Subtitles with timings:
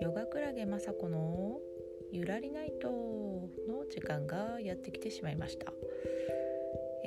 [0.00, 1.58] ヨガクラゲ雅子の
[2.12, 2.90] ゆらりナイト
[3.66, 5.72] の時間がやってきてしまいました。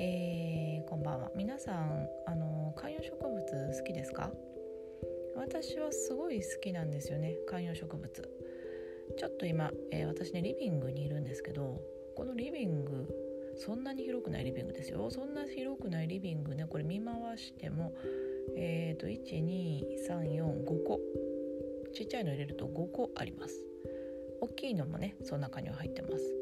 [0.00, 1.30] えー、こんばんは。
[1.36, 3.38] 皆さんあの観葉植物
[3.78, 4.32] 好きですか？
[5.36, 8.10] 私はすごい好きなんですよね観葉植物。
[9.16, 11.80] ちょっと今、えー、私ねリビングにいるんですけど
[12.16, 13.27] このリビング
[13.58, 15.10] そんなに広くないリビングですよ。
[15.10, 17.92] そんな広くないリビングねこれ見回しても
[18.56, 21.00] えっ、ー、と12345個。
[21.92, 23.54] ちっちゃいの入れると5個あります。
[24.40, 26.34] 大きいのもねその中には入ってます。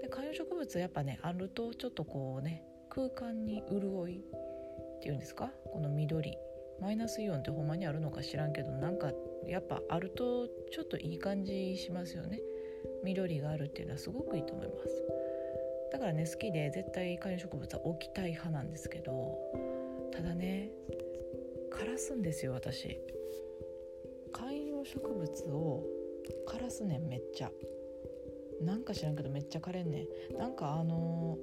[0.00, 5.50] で観葉植物やっぱねあるとちょっとこうね空間に潤いっていうんですか？
[5.72, 6.36] この緑。
[6.80, 9.10] マイナスイオンってほんまにあるのか知らんけどなんか
[9.46, 12.40] やっぱあるとちょっといい感じしますよね。
[13.02, 15.25] 緑があるっていうのはすごくいいと思います。
[15.96, 19.38] だからね好きで絶対観葉植物は置きたい派なんですけど
[20.12, 20.68] ただね
[21.72, 23.00] 枯らすんですよ私。
[24.30, 25.86] 観葉植物を
[26.46, 27.50] 枯らすねんめっちゃ。
[28.60, 30.38] なんか知らんけどめっちゃ枯れんねん。
[30.38, 31.38] なんかあの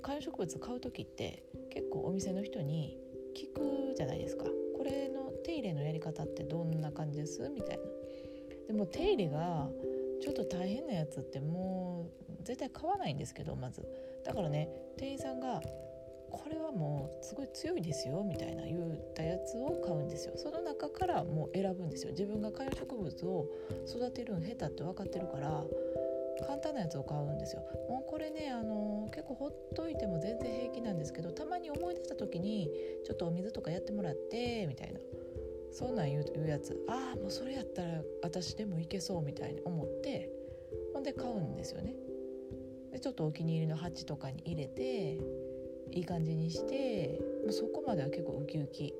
[0.00, 2.96] 観葉植物買う時って結構お店の人に
[3.36, 4.44] 聞くじゃないですか。
[4.44, 7.50] これの手入れのやり方ってどんな感じです？
[7.50, 7.82] みたいな。
[8.66, 9.68] でも手入れが
[10.24, 13.86] ちょっと大変なやつってもう絶対買わないんですけどまず。
[14.24, 15.60] だからね店員さんが
[16.30, 20.32] これはもうすごい強いですよみたいな言ったやつを買うんですよ。
[20.36, 22.12] その中からもう選ぶんですよ。
[22.12, 23.46] 自分が観葉植物を
[23.86, 25.62] 育てるん下手って分かってるから
[26.46, 27.62] 簡単なやつを買うんですよ。
[27.90, 32.70] もうこれねあの結構ほっといても全然平気なんですけどたまに思い出した時に
[33.04, 35.00] ちょっとお水とかやってもらってみたいな。
[35.74, 36.80] そんなん言うやつ。
[36.88, 40.30] ああもうそれやったら私でもいけそうみたいに思って
[40.94, 41.94] ほんで買うんですよね。
[42.92, 45.18] でちょっとお気に入りの鉢とかに入れて
[45.90, 48.94] いい感じにしてもうそこまでは結構ウキウキ。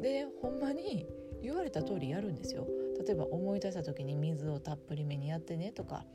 [0.00, 1.06] でほんまに
[1.42, 2.66] 言われた通りやるんですよ。
[3.06, 6.06] 例えば思い出した時に水をたっぷりめにやってねとか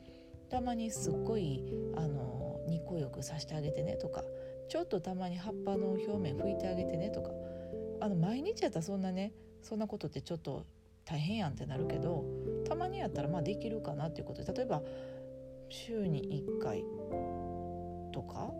[0.50, 1.62] たまにすっごい
[1.96, 4.24] あの日光浴させてあげてねとか
[4.68, 7.30] ちょっとたまに葉っぱの表面拭いてあげてねとか
[8.06, 10.64] あの毎日やったらそんなねそんなことってちょっと
[11.04, 12.24] 大変やんってなるけど
[12.64, 14.80] たまにやったらまあできるかなっていうことで例えば
[15.68, 16.84] 週に1回
[18.12, 18.52] とか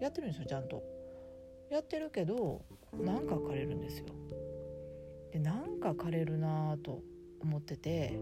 [0.00, 0.82] やってるんですよちゃんと。
[1.70, 2.60] やってるけど
[2.92, 4.06] なんか枯れるんですよ。
[5.32, 7.00] でなんか枯れるなと
[7.40, 8.18] 思ってて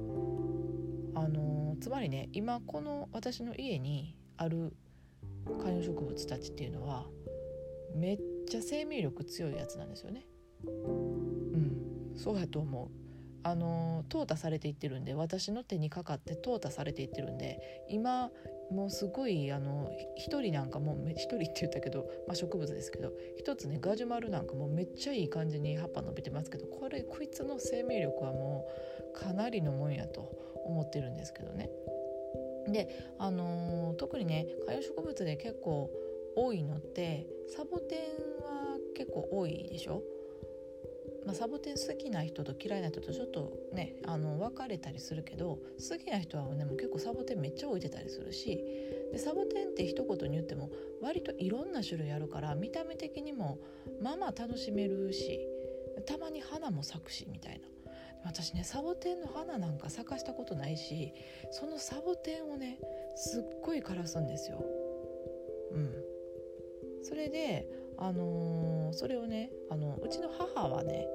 [1.17, 4.77] あのつまりね今この私の家にある
[5.61, 7.07] 観葉植物たちっていうのは
[7.97, 8.19] めっ
[8.51, 10.27] ちゃ生命力強いやつなんですよね。
[10.67, 12.89] うんそうやと思う。
[13.43, 18.31] あの淘汰されていってるんで私の手にかかって淘汰されていってるんで今
[18.71, 28.69] もうすごいあの一人なんかもう一人って言ったけど、まあ、植物ですけど一つねガジュマルなんかもめっちゃいい感じに葉っぱ伸びてますけどこれこいつの生命力はも
[29.17, 30.21] うかなりのもんやと
[30.67, 31.71] 思ってるんですけどね。
[32.69, 35.91] で、あのー、特にね観葉植物で結構
[36.37, 40.03] 多いのってサボテンは結構多いでしょ？
[41.27, 48.57] まあ、サボテン好きな人と嫌いな人とちょっとねあの分かれたりするけど好きな人はねもう結構サボテンめっちゃ置いてたりするし
[49.13, 50.71] でサボテンって一言に言っても
[51.03, 53.59] 割といろんな種類あるから見た目的にも
[54.01, 55.41] まあまあ楽しめるし
[56.07, 57.69] たまに花も咲くしみたいな。
[58.25, 61.13] 私ねサボテンの花なんか咲かしたことないし
[61.51, 62.79] そのサボテンをね
[63.17, 64.63] すっごい枯らすんですよ。
[65.73, 65.95] うん、
[67.11, 67.67] それで
[67.99, 71.09] あのー、それをねあのうちの母はね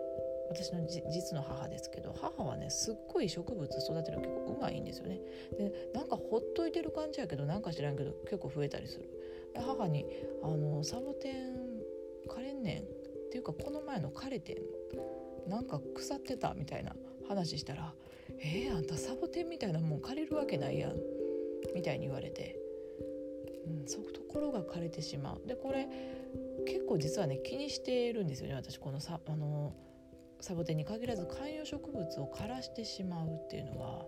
[0.50, 5.22] 私の実の母ですけど母はねすっごい植物育てるの結構うまいんですよね。
[5.58, 9.10] でなんかほっといてる感じやけどなんか知らんけど結構増えたりする。
[9.54, 10.06] で母に
[10.44, 11.82] あの「サボテン
[12.28, 12.86] 枯れんねん」っ
[13.32, 14.58] ていうかこの前の枯れてん。
[15.50, 16.96] なんか腐ってたみたいな
[17.28, 17.94] 話したら
[18.42, 21.00] 「えー、あんたサボテンみたいなもん枯れるわけないやん」
[21.74, 22.60] みたいに言われて、
[23.66, 25.48] うん、そうところが枯れてしまう。
[25.48, 25.88] でこれ
[26.66, 29.74] 結構実はね気にしているんですよね私このさあの
[30.42, 34.06] サボテンに限らず観葉植物を枯らしてしまうっていうのは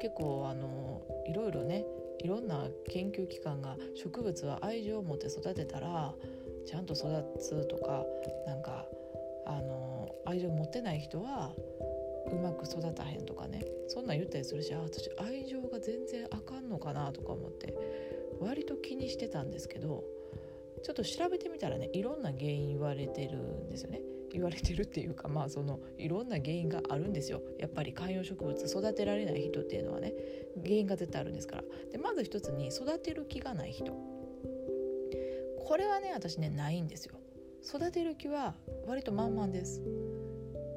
[0.00, 1.84] 結構あのいろいろね
[2.22, 6.14] いろんな研究機関が植物は愛情を持って育てたら
[6.66, 7.06] ちゃんと育
[7.38, 8.04] つとか
[8.46, 8.86] なんか
[9.46, 11.52] あの愛情を持ってない人は
[12.30, 17.74] うまく育たへんとかねそんなん言ったりするしあ私愛情が全然あかんのかなとか思って。
[18.40, 20.04] 割と気にしてたんですけど
[20.82, 24.00] ちょっと調べてみたらねいろんな原因言われてるんですよね。
[24.32, 27.40] 言われてるっていうかまあそのいろんな原因があるんですよ。
[27.58, 30.12] やっぱり観葉植物育てられない人っていうのはね
[30.62, 31.62] 原因が絶対あるんですから。
[31.90, 33.92] でまず一つに育てる気がない人。
[35.64, 37.16] これはね私ねないんですよ。
[37.64, 38.54] 育てる気は
[38.86, 39.80] 割と満々です。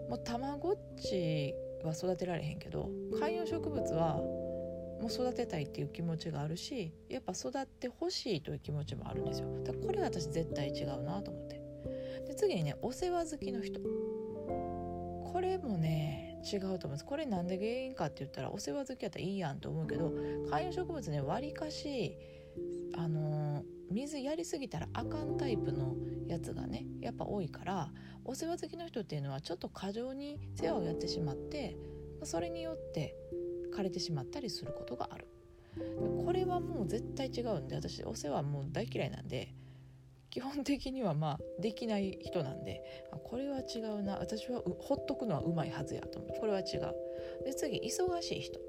[0.10, 1.54] もうたまごっち
[1.84, 2.90] は育てられへんけど
[3.20, 4.20] 観葉植物は
[5.02, 9.48] もう育てたいっていう気持ちがあるしやっぱ育ってほしいという気持ちもあるんですよ。
[9.64, 11.62] だからこれは私絶対違うなと思って。
[12.28, 13.80] で次にねお世話好きの人。
[13.80, 17.06] これもね違うと思います。
[17.06, 20.12] これなんで原因かって言ったらお世話好きやったらいいやんと思うけど
[20.50, 22.18] 観葉植物ねわりかし
[22.96, 25.96] あの水やりすぎたらあかんタイプの
[26.28, 27.92] やつがねやっぱ多いから
[28.26, 31.76] お世話好きの人っていうのはちょっと過剰に世話をやってしまって
[32.24, 33.16] それによって
[33.80, 35.28] 枯れてしまったりすることがある。
[36.26, 39.54] これはもう絶対違うんで私お世話もう大嫌いなんで
[40.30, 42.82] 基本的にはまあできない人なんで
[43.24, 46.40] これは違うな私はほっとくのはうまいはずやと思う。
[46.40, 47.46] これは違う。
[47.46, 48.60] で次忙しい人。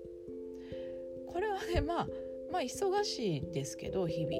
[1.27, 2.09] これはねまあ
[2.53, 4.37] まあ忙しいですけど日々。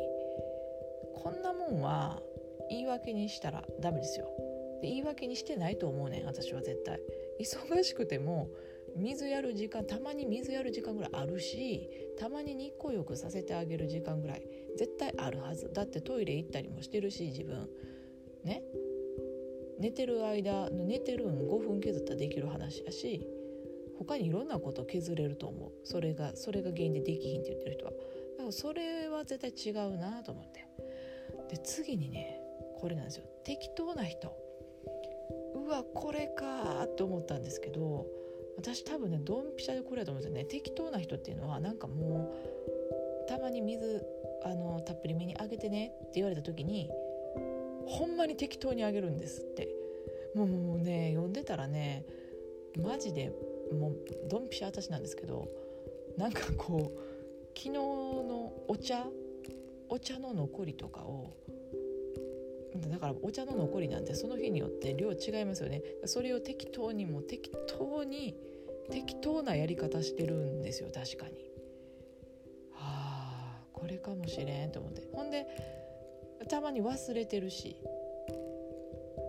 [1.17, 2.23] こんなもんは
[2.71, 4.29] 言い訳にしたらダメですよ。
[4.81, 7.01] で言い訳にしてないと思うねん私は絶対。
[7.41, 8.49] 忙しくても
[8.97, 11.89] 水やる時間たまに水やる時間ぐらいあるし
[12.19, 14.43] たまに日光浴させてあげる時間ぐらい
[14.77, 15.71] 絶対あるはず。
[15.73, 17.69] だってトイレ行ったりもしてるし自分。
[18.45, 18.63] ね。
[19.79, 23.27] 寝てる間寝てるん5分削ったらできる話やし
[23.99, 25.73] 他にいろんなこと削れると思う。
[25.85, 27.93] それがそれが原因でできひんって言ってる人は。
[27.93, 27.99] だ
[28.39, 30.67] からそれは絶対違うなと思って。
[31.49, 32.41] で次にね
[32.79, 33.25] これなんですよ。
[33.45, 34.37] 適当な人。
[35.55, 38.07] うわこれかって思ったんですけど
[38.57, 40.45] 私多分ねドンピシャでこれだと思うんですよね。
[40.45, 42.33] 適当な人っていうのはなんかも
[43.27, 44.05] うたまに水
[44.45, 46.91] あのたっぷりめにあげてねって言われた時に
[47.87, 49.69] ほんまに適当にあげるんですって。
[50.35, 52.05] もうもうね読んでたらね
[52.77, 53.33] マジで
[53.73, 53.97] もう
[54.29, 55.49] ドンピシャ私なんですけど
[56.17, 56.99] なんかこう
[57.57, 59.07] 昨日のお茶
[59.89, 61.37] お茶の残りとかを
[62.89, 65.83] だからお茶の残りなんてその日によって量違いますよね。
[66.05, 68.37] それを適当にも適当に
[68.91, 71.51] 適当なやり方してるんですよ確かに。
[72.73, 75.03] はあこれかもしれんと思って。
[75.13, 75.47] ほんで
[76.49, 77.77] たまに忘れてるし。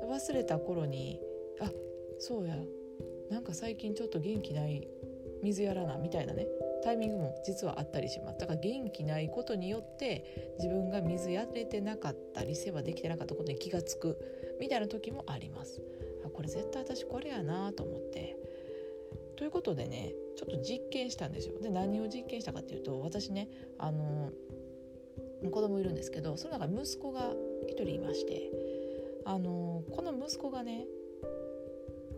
[0.08, 1.22] 忘れた頃に
[1.62, 1.72] あ
[2.20, 2.56] そうや。
[3.30, 4.88] なんか最近ちょっと元気ない
[5.42, 6.48] 水やらなみたいなね。
[6.82, 8.40] タイミングも実はあったりします。
[8.40, 15.82] だから元気ないことによって自分が水やれてなかったり世話できてなかったことに気が付くみたいな時もあります。
[16.34, 18.38] これ絶対私これやなと思って。
[19.36, 21.60] ということでねちょっと実験したんですよ。
[21.60, 23.50] で何を実験したかっていうと私ね
[23.80, 24.32] あの
[25.50, 27.32] 子供いるんですけどその中に息子が
[27.68, 28.52] 1人いまして
[29.26, 30.86] あのこの息子がね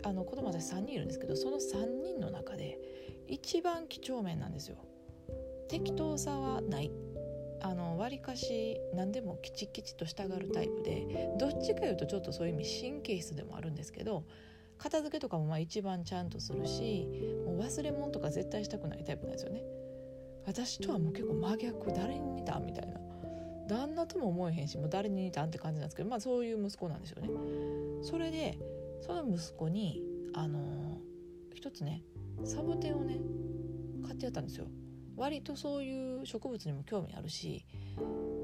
[0.04, 2.77] あの子供私3人いるんですけどその3人の中で
[3.28, 4.78] 一番几帳面なんですよ。
[5.70, 6.92] 適当さはない。
[7.62, 14.25] あの割かし何でもきちきちと従うタイプでどっちかいうとちょっとそういう意味神経質でもあるんですけど
[14.78, 17.08] 片付けとかもまあ一番ちゃんとするし
[17.46, 19.64] もう忘れ物とか絶対したくないタイプなんですよね。
[20.46, 23.00] 私とはもう結構真逆誰に似たみたいな。
[23.69, 27.30] 旦那とも思えへんしもう誰に似たんって感じなんですけどまあそういう息子なんですよね。
[28.02, 28.58] それで
[29.00, 30.02] その息子に
[30.34, 31.00] あの
[31.54, 32.04] 一つね
[32.44, 33.19] サボテンをね
[34.03, 34.68] 買ってやったんですよ。
[35.15, 37.65] 割とそういう植物にも興味あるし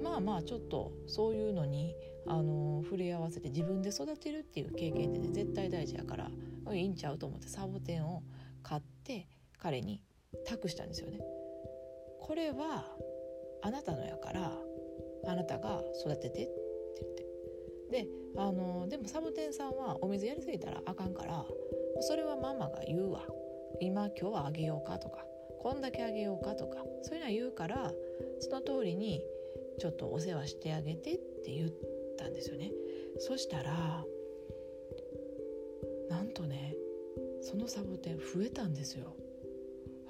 [0.04, 1.96] まあまあちょっとそういうのに
[2.28, 6.30] あの触れ合わせて自分で育てるっていう経験ってね絶対大事やから
[6.74, 8.22] いいんちゃうと思ってサボテンを
[8.62, 9.28] 買って
[9.58, 10.04] 彼に
[10.46, 11.20] 託したんですよね。
[12.22, 12.86] これは
[13.64, 14.52] あなたのやから
[15.26, 16.50] あなたが育ててって
[17.02, 17.30] 言って。
[17.90, 21.44] であのでもサボテンさんはお水やりすぎたらあかんから
[22.02, 23.26] それはママが言うわ。
[23.80, 25.26] 今今日はあげようかとか
[25.60, 27.92] こんだけあげようかとかそういうのは言うから
[28.40, 29.22] その通りに
[29.78, 31.70] ちょっとお世話してあげてって言っ
[32.18, 32.72] たんですよね。
[33.20, 34.06] そしたら
[36.10, 36.76] なんとね
[37.42, 39.16] そのサボテン増えたんですよ。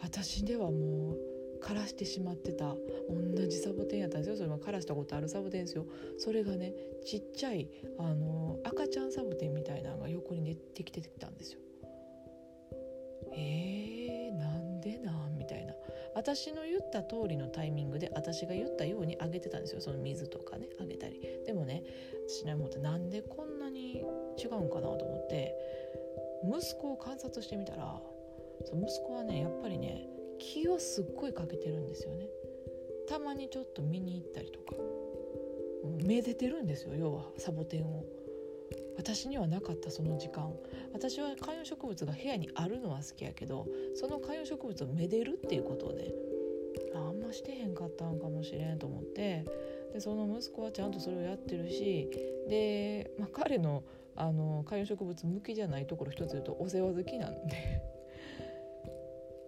[0.01, 1.17] 私ではもう
[1.61, 2.75] 枯らしてしまってた
[3.09, 4.37] 同じサボテンやったんですよ。
[4.37, 5.85] それは枯らしたことあるサボテンですよ。
[6.17, 6.73] それがね
[7.05, 11.59] ちっちゃいあの赤ちゃんサボテンみたいなのが横に出てきてたんですよ。
[13.33, 15.37] えー、なんでなん？
[15.37, 15.73] みたいな。
[16.15, 19.81] 私の言った通りのタイミングで私が言ったようにあげてたんですよ。
[19.81, 21.21] その水とかねあげたり。
[21.45, 21.83] でもね
[22.27, 24.03] 私ね思ってなんでこんなに
[24.37, 25.55] 違うんかなと思って
[26.43, 28.01] 息子を観察してみたら
[28.65, 30.07] その息子はねやっぱりね
[30.39, 32.27] 気をすっごいかけてるんですよね。
[33.07, 34.75] たまにちょっと見に行ったりとか。
[36.03, 38.03] めでてるんですよ要はサボテンを。
[38.99, 40.53] 私にはなかったその時間。
[40.93, 43.65] 私は観葉植物が部屋にあるのは好きやけど
[43.95, 46.11] その観葉植物をめでるっていうことをね
[46.93, 49.45] あんましてへんかったんかもしれんと思って
[49.93, 52.09] でその息子はちゃんとそれをやってるし
[52.49, 53.83] で、まあ、彼の
[54.15, 57.81] あの観葉植物向きじゃないところ一つ言うとお世話好きなんで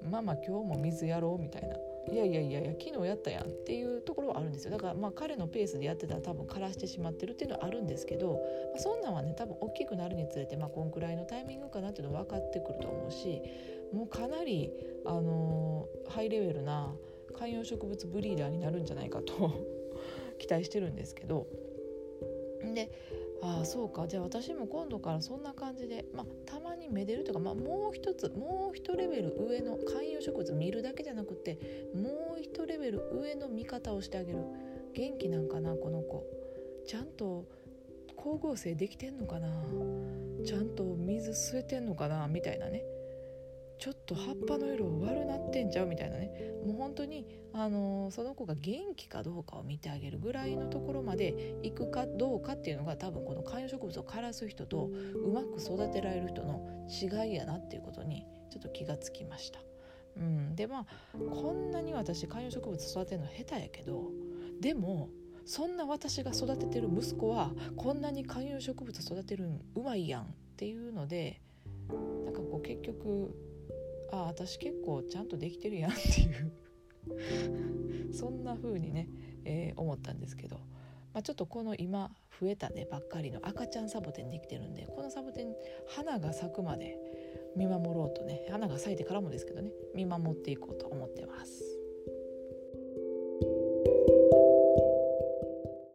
[0.10, 1.90] ママ今日も水やろうみたいな。
[2.10, 4.72] いやいやいやいや昨日やったやんっていうところはあるんですよ。
[4.72, 13.41] だからまあ彼のペースでやってたら多分枯らしてしまってるっていうのはあるんですけど、まあ、そんなんはね多分大きくなるにつれてまあこんくらいのタイミングかなっていうの分かってくると思うし
[13.93, 14.72] もうかなり、
[15.05, 16.93] あのー、ハイレベルな
[17.38, 19.51] 観葉植物ブリーダーになるんじゃないかと
[20.39, 21.48] 期待してるんですけど。
[22.74, 22.91] で
[23.41, 24.07] ああそうか。
[24.07, 31.57] じゃあ私も今度からそんな感じで、まあ、たまにめでるとか、まあ、もう一つもう一レベル上の観葉植物見るだけじゃなくて
[31.95, 34.39] もう一レベル上の見方をしてあげる。
[34.93, 36.25] 元気なんかなこの子。
[36.86, 37.45] ちゃんと
[38.17, 39.50] 光合成できてんのかな。
[40.45, 42.83] ちゃんと水吸えてんのかなみたいなね。
[43.81, 46.29] ちょっと葉っぱの色悪なってんちゃうみたいなね
[46.67, 59.59] もう本当にあのー、その子が元気かどうかを見てあげるぐらいのところまで行くかどうかっていうのが多分この観葉植物を枯らす人とうまく育てられる人の違いやなっていうことにちょっと気がつきました。
[60.15, 60.85] うん、でまあ
[61.17, 64.11] こんなに私観葉植物育てるの下手やけど
[64.59, 65.09] でも
[65.45, 70.25] そんな私が育ててる息子はこんなに観葉植物育てるんうまいやんっ
[70.57, 71.41] ていうので
[72.25, 73.33] なんかこう結局
[74.12, 76.51] あ私結構ちゃんとできてるやんっていう。
[78.13, 79.10] そんな風にね、
[79.46, 80.58] えー、思ったんですけど、
[81.13, 83.39] まあ、ちょっとこの今増えたねばっかりの。
[83.44, 85.56] 赤ちゃんサボテンできてるんでこのサボテン
[85.88, 86.98] 花が咲くまで
[87.56, 91.70] 見守ろうとね花が咲いてからもですけどね見守っていこうと思ってます。